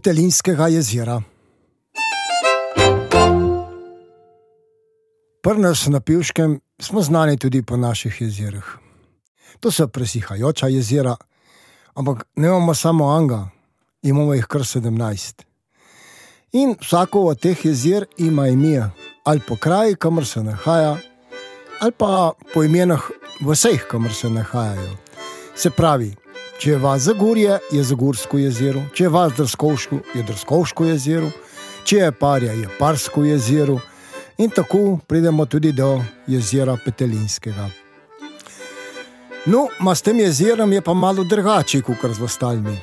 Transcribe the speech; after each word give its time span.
Petelinskega 0.00 0.68
jezera. 0.72 1.18
Prnas 5.42 5.86
na 5.86 6.00
Pivškem 6.00 6.60
smo 6.80 7.02
znani 7.02 7.36
tudi 7.36 7.62
po 7.62 7.76
naših 7.76 8.20
jezerih. 8.20 8.64
To 9.60 9.70
so 9.70 9.88
presihajoča 9.88 10.70
jezera, 10.72 11.16
ampak 11.94 12.24
ne 12.36 12.48
imamo 12.48 12.74
samo 12.74 13.10
Anga, 13.12 13.48
imamo 14.02 14.34
jih 14.34 14.46
kar 14.46 14.60
17. 14.60 15.42
In 16.52 16.76
vsako 16.80 17.20
od 17.20 17.40
teh 17.40 17.64
jezer 17.64 18.06
ima 18.18 18.48
ime, 18.48 18.90
ali 19.24 19.40
po 19.48 19.56
kraju, 19.56 19.96
kamor 19.96 20.26
se 20.26 20.42
nahaja, 20.42 20.96
ali 21.80 21.92
pa 21.92 22.32
po 22.54 22.64
imenah 22.64 23.02
vseh, 23.40 23.84
kamor 23.90 24.14
se 24.14 24.30
nahajajo. 24.30 24.96
Se 25.54 25.70
pravi, 25.70 26.14
če 26.60 26.70
je 26.70 26.78
vas 26.78 27.02
Zagorje, 27.02 27.58
je 27.72 27.82
Zagorsko 27.82 28.38
jezero, 28.38 28.82
če 28.92 29.06
je 29.06 29.10
vas 29.10 29.32
Drskovško, 29.32 30.00
je 30.14 30.22
Drskovško 30.28 30.84
jezero, 30.90 31.30
če 31.88 32.02
je 32.02 32.10
Parja, 32.12 32.52
je 32.52 32.68
Parsko 32.78 33.24
jezero. 33.24 33.78
In 34.40 34.52
tako 34.52 34.98
pridemo 35.08 35.46
tudi 35.46 35.72
do 35.72 36.02
jezera 36.28 36.76
Petelinskega. 36.84 37.68
No, 39.48 39.66
ma 39.80 39.94
s 39.96 40.04
tem 40.04 40.20
jezerom 40.20 40.72
je 40.72 40.84
pa 40.84 40.94
malo 40.94 41.24
drugače 41.24 41.80
kot 41.80 42.04
z 42.12 42.24
ostalimi. 42.28 42.76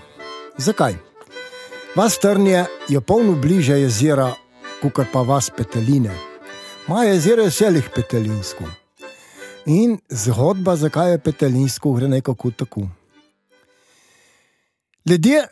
Zakaj? 0.57 0.97
Vas 1.95 2.17
Trnje 2.17 2.65
je 2.89 3.01
polno 3.01 3.37
bliže 3.37 3.77
jezera, 3.77 4.31
kot 4.81 5.05
pa 5.13 5.21
vas 5.21 5.51
Peteline. 5.53 6.13
Moje 6.87 7.13
jezero 7.13 7.45
je 7.45 7.51
selih 7.51 7.89
Petelinsko. 7.95 8.65
In 9.65 9.99
zgodba, 10.09 10.75
zakaj 10.75 11.11
je 11.11 11.19
Petelinsko, 11.19 11.93
gre 11.93 12.07
nekako 12.07 12.51
tako. 12.51 12.89
Ljudje, 15.09 15.47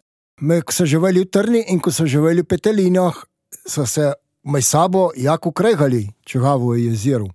ko 0.65 0.73
so 0.73 0.85
živeli 0.85 1.21
v 1.23 1.25
Trni 1.31 1.61
in 1.71 1.79
ko 1.79 1.91
so 1.91 2.03
živeli 2.05 2.41
v 2.41 2.45
Petelinah, 2.45 3.15
so 3.67 3.85
se 3.85 4.13
med 4.43 4.63
sabo 4.63 5.11
jako 5.15 5.51
kregali, 5.51 6.09
če 6.27 6.39
ga 6.43 6.55
v 6.59 6.75
jezeru. 6.79 7.29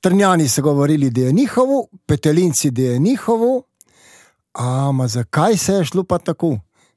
Trnjani 0.00 0.48
so 0.48 0.62
govorili, 0.62 1.10
da 1.10 1.20
je 1.20 1.32
njihovo, 1.32 1.86
Petelinci, 2.06 2.70
da 2.70 2.82
je 2.82 2.98
njihovo. 2.98 3.62
Ampak 4.52 5.08
zakaj 5.08 5.56
se 5.56 5.72
je 5.72 5.84
šlo 5.84 6.04
pa 6.04 6.18
tako? 6.18 6.56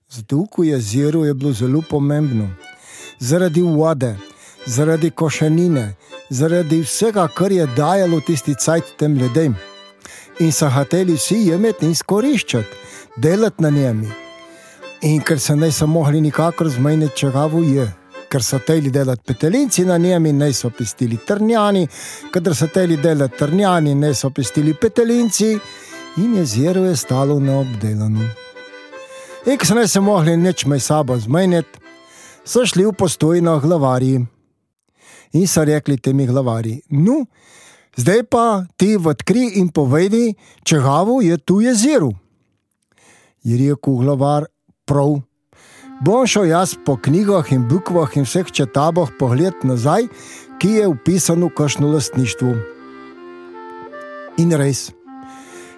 Zato, 0.09 0.45
ker 0.55 0.65
je 0.65 0.71
jezero 0.71 1.25
je 1.25 1.33
bilo 1.33 1.51
zelo 1.51 1.81
pomembno. 1.89 2.47
Zaradi 3.19 3.61
vode, 3.61 4.15
zaradi 4.65 5.09
košenine, 5.11 5.95
zaradi 6.29 6.79
vsega, 6.81 7.27
kar 7.27 7.51
je 7.51 7.67
dajalo 7.75 8.21
tisti 8.21 8.55
cajt 8.55 8.95
tem 8.97 9.17
ljudem. 9.17 9.55
In 10.39 10.51
so 10.51 10.69
hoteli 10.69 11.13
vsi 11.19 11.41
imeti 11.51 11.85
in 11.85 11.91
izkoriščati, 11.91 12.82
delati 13.15 13.63
na 13.63 13.69
njemi. 13.69 14.11
In 15.01 15.21
ker 15.21 15.39
se 15.39 15.55
ne 15.55 15.71
so 15.71 15.87
mogli 15.87 16.21
nikakor 16.21 16.69
zmeniti, 16.69 17.15
če 17.15 17.31
ga 17.31 17.49
je, 17.61 17.87
ker 18.29 18.43
so 18.43 18.57
hoteli 18.57 18.91
delati 18.91 19.23
petelinci 19.27 19.85
na 19.85 19.97
njemi, 19.97 20.33
ne 20.33 20.53
so 20.53 20.69
pistili 20.69 21.17
trnjani, 21.17 21.87
ker 22.31 22.55
so 22.55 22.65
hoteli 22.65 22.97
delati 22.97 23.37
trnjani, 23.37 23.95
ne 23.95 24.13
so 24.13 24.29
pistili 24.29 24.73
petelinci, 24.73 25.59
in 26.17 26.35
jezero 26.35 26.85
je 26.85 26.95
stalo 26.95 27.39
neobdelano. 27.39 28.29
In 29.45 29.57
ko 29.57 29.65
so 29.65 29.75
ne 29.75 29.87
se 29.87 29.99
mogli 29.99 30.37
nič 30.37 30.65
med 30.65 30.81
sabo 30.81 31.17
zmeniti, 31.19 31.79
so 32.45 32.65
šli 32.65 32.85
v 32.85 32.93
postojno 32.93 33.59
glavarji. 33.59 34.25
In 35.33 35.47
so 35.47 35.63
rekli 35.63 35.97
temi 35.97 36.27
glavari: 36.27 36.79
No, 36.89 37.25
zdaj 37.97 38.23
pa 38.23 38.65
ti 38.77 38.95
odkri 38.95 39.59
in 39.59 39.69
povedi, 39.69 40.33
če 40.63 40.79
gavo 40.79 41.21
je 41.21 41.37
tu 41.37 41.61
jezero. 41.61 42.22
Je 43.43 43.57
rekel 43.57 43.93
glavar: 43.93 44.45
Prav. 44.85 45.19
Bom 46.01 46.27
šel 46.27 46.45
jaz 46.45 46.75
po 46.85 46.97
knjigah 46.97 47.51
in 47.51 47.67
bukvah 47.67 48.17
in 48.17 48.25
vseh 48.27 48.51
četabah 48.51 49.11
pogled 49.19 49.63
nazaj, 49.63 50.07
ki 50.59 50.69
je 50.69 50.87
upisano 50.87 51.49
kašno 51.49 51.91
lastništvo. 51.91 52.53
In 54.37 54.51
res, 54.51 54.91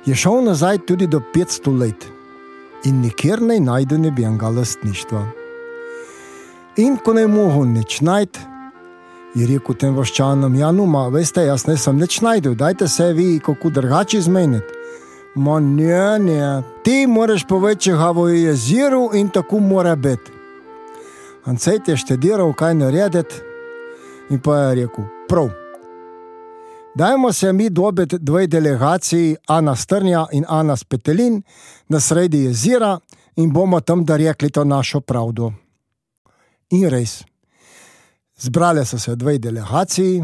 je 0.05 0.15
šel 0.15 0.43
nazaj 0.45 0.85
tudi 0.87 1.07
do 1.07 1.21
500 1.33 1.79
let 1.79 2.07
in 2.85 3.01
nikjer 3.01 3.41
ne 3.41 3.59
najde 3.59 3.97
nebenega 3.97 4.49
lastništva. 4.49 5.25
In 6.77 6.97
ko 6.97 7.13
ne 7.13 7.27
mogo 7.27 7.65
nič 7.65 8.01
najti, 8.01 8.39
je 9.35 9.47
rekel 9.47 9.75
tem 9.75 9.95
vaščanom: 9.95 10.55
Ja, 10.55 10.71
no, 10.71 10.85
ma, 10.85 11.07
veste, 11.09 11.43
jaz 11.49 11.67
ne 11.67 11.77
sem 11.77 11.97
nič 11.97 12.21
najdel, 12.21 12.55
dajte 12.55 12.87
se 12.87 13.13
vi 13.13 13.39
kako 13.39 13.69
drugače 13.69 14.21
zmeniti. 14.21 14.74
Ne, 15.35 16.63
ti 16.83 17.07
moraš 17.07 17.47
povedati, 17.47 17.91
ga 17.91 18.29
je 18.29 18.43
jezero 18.43 19.09
in 19.13 19.29
tako 19.29 19.59
mora 19.59 19.95
biti. 19.95 20.31
Ancet 21.43 21.87
je 21.87 21.97
štediral, 21.97 22.53
kaj 22.53 22.73
narediti, 22.73 23.35
in 24.29 24.39
pa 24.39 24.57
je 24.57 24.75
rekel: 24.75 25.03
Prav. 25.29 25.49
Dajmo 26.95 27.33
se 27.33 27.53
mi 27.53 27.69
dobiti 27.69 28.17
dve 28.19 28.47
delegaciji, 28.47 29.35
Ana 29.47 29.75
Strnja 29.75 30.25
in 30.31 30.45
Ana 30.47 30.75
Spetelin, 30.75 31.43
na 31.87 31.99
sredi 31.99 32.43
jezera 32.43 32.99
in 33.35 33.53
bomo 33.53 33.79
tam 33.81 34.05
da 34.05 34.15
rekli 34.15 34.49
to 34.49 34.63
našo 34.63 35.01
pravdo. 35.01 35.53
In 36.69 36.89
res. 36.89 37.23
Zbrale 38.37 38.85
so 38.85 38.99
se 38.99 39.15
dve 39.15 39.37
delegaciji, 39.37 40.23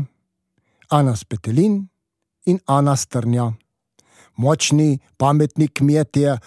Ana 0.90 1.16
Spetelin 1.16 1.88
in 2.46 2.60
Ana 2.66 2.96
Strnja. 2.96 3.52
Močni, 4.42 5.00
pametni 5.18 5.68
kmetje 5.68 6.38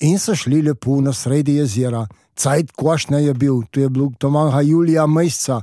in 0.00 0.18
so 0.18 0.34
šli 0.34 0.62
lepo 0.62 1.00
na 1.00 1.12
sredi 1.12 1.58
jezera. 1.60 2.06
Cajt 2.36 2.72
košne 2.74 3.22
je 3.24 3.34
bil, 3.34 3.62
tu 3.70 3.80
je 3.80 3.88
bilo 3.88 4.10
to 4.18 4.30
manjka 4.30 4.60
julija 4.60 5.06
meseca, 5.06 5.60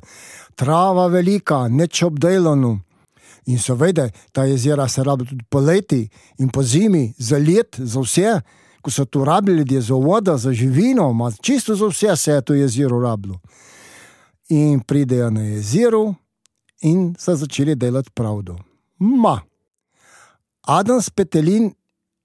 trava 0.55 1.07
velika, 1.07 1.67
neč 1.67 2.03
obdelano. 2.07 2.79
In 3.45 3.59
seveda, 3.59 4.07
ta 4.31 4.45
jezera 4.45 4.87
se 4.87 5.03
rabi 5.03 5.25
tudi 5.25 5.43
poleti 5.49 6.07
in 6.39 6.49
po 6.49 6.63
zimi, 6.63 7.13
za 7.17 7.37
let, 7.37 7.75
za 7.79 7.99
vse, 7.99 8.39
ko 8.81 8.91
so 8.91 9.05
tu 9.05 9.25
rabili 9.25 9.57
ljudje 9.57 9.81
za 9.81 9.93
vodo, 9.93 10.37
za 10.37 10.53
živino, 10.53 11.13
ma 11.13 11.31
čisto 11.31 11.75
za 11.75 11.87
vse 11.87 12.15
se 12.15 12.31
je 12.31 12.41
to 12.41 12.53
jezero 12.53 13.01
rabilo. 13.01 13.39
In 14.49 14.79
pridejo 14.79 15.29
na 15.29 15.41
jezero 15.41 16.13
in 16.81 17.15
so 17.19 17.35
začeli 17.35 17.75
delati 17.75 18.11
pravdo. 18.13 18.57
Ma, 18.99 19.41
Adam 20.67 21.01
Spetelin 21.01 21.71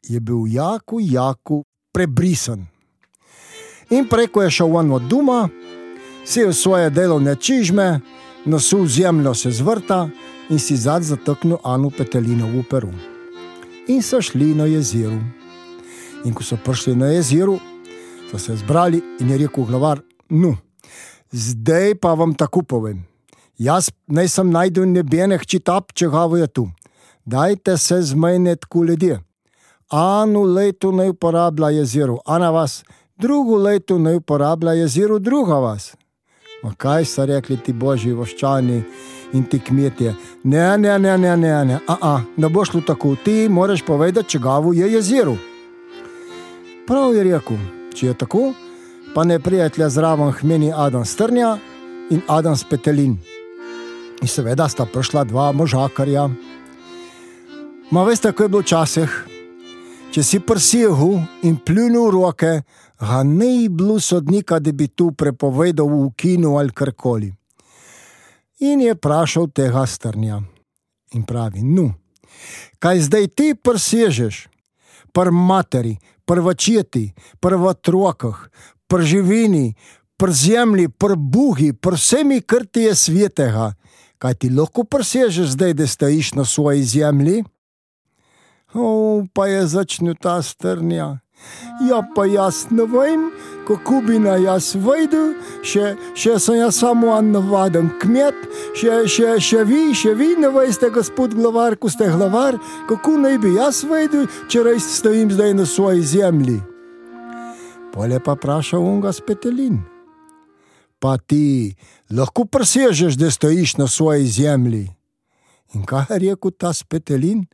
je 0.09 0.21
bil 0.21 0.47
jako, 0.47 0.97
jako 1.01 1.63
prebrisan. 1.93 2.67
In 3.91 4.09
preko 4.09 4.43
je 4.43 4.51
šel 4.51 4.77
ven 4.77 4.93
od 4.93 5.03
doma, 5.03 5.49
si 6.25 6.45
v 6.45 6.53
svoje 6.53 6.91
delovne 6.91 7.37
čižme, 7.37 8.01
nosil 8.45 8.87
zemljo 8.87 9.35
se 9.35 9.51
zvrta 9.51 10.09
in 10.51 10.59
si 10.59 10.77
zad 10.77 11.03
zateknil 11.03 11.59
Anu 11.65 11.91
Petelino 11.91 12.47
v 12.47 12.63
Peru. 12.71 12.93
In 13.89 14.03
so 14.03 14.21
šli 14.23 14.55
na 14.55 14.67
jezero. 14.67 15.19
In 16.25 16.35
ko 16.35 16.43
so 16.43 16.59
prišli 16.65 16.97
na 16.97 17.07
jezero, 17.07 17.59
so 18.31 18.39
se 18.39 18.57
zbrali 18.57 19.01
in 19.21 19.31
je 19.31 19.39
rekel 19.39 19.65
glavar: 19.65 20.01
No, 20.29 20.57
zdaj 21.33 21.95
pa 21.95 22.15
vam 22.15 22.35
tako 22.35 22.63
povem. 22.63 23.07
Jaz 23.59 23.89
naj 24.07 24.29
sem 24.29 24.51
najdel 24.51 24.85
nebene 24.87 25.39
hčitap, 25.39 25.95
če 25.95 26.11
ga 26.11 26.27
je 26.37 26.47
tu. 26.47 26.67
Dajte 27.27 27.77
se 27.77 28.03
zmeniti, 28.03 28.67
ko 28.69 28.85
ljudje. 28.85 29.21
Anu 29.91 30.43
leto 30.43 30.93
ne 30.93 31.09
uporablja 31.11 31.71
jezero, 31.71 32.19
a 32.27 32.39
na 32.39 32.51
vas, 32.51 32.85
drugo 33.19 33.57
leto 33.57 33.99
ne 33.99 34.15
uporablja 34.17 34.73
jezero, 34.73 35.19
druga 35.19 35.55
vas. 35.55 35.95
Ma 36.63 36.75
kaj 36.75 37.05
so 37.05 37.27
rekli 37.27 37.57
ti 37.57 37.73
božji 37.73 38.13
voščani 38.13 38.83
in 39.33 39.45
ti 39.45 39.59
kmetje? 39.59 40.15
Ne, 40.45 40.79
ne, 40.79 40.99
ne, 40.99 41.19
ne, 41.19 41.37
ne, 41.37 41.65
ne, 41.65 41.81
a, 41.89 41.97
a, 42.01 42.21
ne 42.37 42.49
bo 42.49 42.65
šlo 42.65 42.81
tako, 42.87 43.17
ti 43.25 43.49
moraš 43.51 43.83
povedati, 43.83 44.29
če 44.29 44.39
gavu 44.39 44.75
je 44.75 44.93
jezero. 44.93 45.37
Prav 46.87 47.15
je 47.15 47.25
rekel, 47.25 47.59
če 47.95 48.07
je 48.07 48.15
tako, 48.15 48.53
pa 49.15 49.25
ne 49.25 49.41
prijatelja 49.41 49.89
zraven 49.89 50.31
hmeni 50.33 50.73
Adam 50.75 51.05
Strnja 51.05 51.57
in 52.11 52.23
Adam 52.29 52.57
Spetelin. 52.57 53.19
In 54.23 54.29
seveda 54.29 54.69
sta 54.69 54.87
prišla 54.87 55.25
dva 55.25 55.53
možakarja. 55.53 56.31
Ma 57.91 58.03
veste, 58.03 58.29
kako 58.29 58.43
je 58.43 58.49
bilo 58.49 58.61
včasih? 58.61 59.13
Če 60.11 60.23
si 60.23 60.41
prsihu 60.43 61.21
in 61.47 61.55
pljunil 61.63 62.11
roke, 62.11 62.51
ga 62.99 63.21
ne 63.23 63.47
bi 63.47 63.69
bilo 63.69 64.01
sodnika, 64.03 64.59
da 64.59 64.73
bi 64.73 64.89
tu 64.89 65.13
prepovedal 65.13 65.87
v 65.87 66.11
kinu 66.19 66.57
ali 66.59 66.75
karkoli. 66.75 67.31
In 68.67 68.83
je 68.83 68.97
vprašal 68.97 69.53
tega 69.55 69.87
strnja. 69.87 70.41
In 71.15 71.23
pravi: 71.23 71.63
No, 71.63 71.93
kaj 72.83 73.07
zdaj 73.07 73.29
ti 73.39 73.55
prsežeš, 73.55 74.49
pr 75.15 75.31
materi, 75.31 75.95
pr 76.27 76.43
vačeti, 76.43 77.13
pr 77.39 77.55
otrokah, 77.55 78.49
pr 78.91 79.07
živini, 79.07 79.75
pr 80.19 80.33
zemlji, 80.35 80.89
pr 80.89 81.15
buhi, 81.15 81.73
pr 81.73 81.95
vsemi, 81.95 82.41
kar 82.43 82.67
ti 82.67 82.89
je 82.91 82.95
svetega, 82.95 83.75
kaj 84.19 84.35
ti 84.35 84.51
lahko 84.51 84.83
prsežeš 84.85 85.55
zdaj, 85.55 85.75
da 85.75 85.87
stojiš 85.87 86.35
na 86.35 86.45
svoji 86.45 86.83
zemlji? 86.83 87.45
O, 88.77 89.25
pa 89.33 89.47
je 89.47 89.67
začel 89.67 90.15
ta 90.21 90.43
strnja 90.43 91.17
Ja, 91.89 92.01
pa 92.15 92.25
jaz 92.25 92.67
ne 92.71 92.85
vem, 92.89 93.31
kako 93.67 94.01
bi 94.07 94.19
na 94.19 94.37
jaz 94.41 94.71
vedel, 94.81 95.35
še, 95.67 95.93
še 96.17 96.39
sem 96.41 96.57
jaz 96.63 96.79
samo 96.81 97.13
en 97.13 97.29
navaden 97.35 97.91
kmet, 98.01 98.39
še, 98.79 99.03
še, 99.13 99.35
še 99.45 99.65
vi, 99.69 99.91
še 99.95 100.15
vi 100.17 100.33
ne 100.41 100.49
veste, 100.55 100.89
gospod 100.95 101.37
glavar, 101.37 101.77
ko 101.77 101.91
ste 101.93 102.09
glavar, 102.15 102.57
kako 102.89 103.19
naj 103.21 103.37
bi 103.45 103.53
jaz 103.59 103.83
vedel, 103.89 104.25
če 104.49 104.65
res 104.65 104.89
stojim 104.97 105.35
zdaj 105.35 105.53
na 105.59 105.69
svoji 105.69 106.07
zemlji. 106.17 106.57
Pole 107.93 108.21
pa 108.25 108.37
vprašal 108.37 108.81
on 108.81 109.03
ga 109.05 109.13
spetelin. 109.13 109.83
Pa 111.01 111.19
ti 111.21 111.77
lahko 112.09 112.47
presežeš, 112.49 113.21
da 113.21 113.29
stojiš 113.31 113.77
na 113.77 113.87
svoji 113.93 114.25
zemlji. 114.33 114.87
In 115.77 115.85
kaj 115.85 116.09
je 116.15 116.23
rekel 116.31 116.57
ta 116.57 116.73
spetelin? 116.73 117.45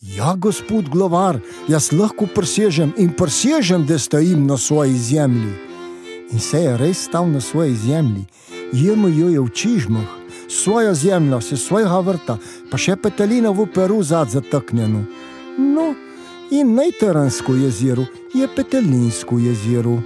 Ja, 0.00 0.34
gospod 0.36 0.88
glavar, 0.88 1.38
jaz 1.68 1.88
lahko 1.92 2.26
presežem 2.28 2.92
in 3.00 3.14
presežem, 3.16 3.86
da 3.86 3.98
stojim 3.98 4.46
na 4.46 4.56
svoji 4.56 4.92
zemlji. 4.92 5.52
In 6.32 6.40
se 6.40 6.58
je 6.60 6.76
res 6.76 7.04
stal 7.04 7.30
na 7.30 7.40
svoji 7.40 7.74
zemlji, 7.74 8.26
jemo 8.72 9.08
jo 9.08 9.28
je 9.28 9.40
v 9.40 9.48
čižmah, 9.48 10.08
svojo 10.48 10.94
zemljo, 10.94 11.40
se 11.40 11.56
svojega 11.56 12.00
vrta, 12.00 12.36
pa 12.70 12.78
še 12.78 12.96
petelina 12.96 13.50
v 13.50 13.66
peru 13.72 14.02
zad 14.02 14.28
zataknjeno. 14.28 15.04
No, 15.58 15.94
in 16.50 16.74
najteransko 16.76 17.54
jezero 17.54 18.04
je 18.34 18.48
petelinsko 18.48 19.38
jezero. 19.38 20.02